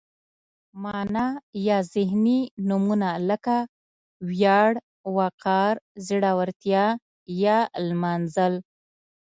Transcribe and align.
معنا 0.83 1.25
یا 1.67 1.77
ذهني 1.95 2.39
نومونه 2.67 3.09
لکه 3.29 3.57
ویاړ، 4.29 4.71
وقار، 5.17 5.73
زړورتیا 6.07 6.85
یا 7.43 7.57
نمانځل. 7.87 8.53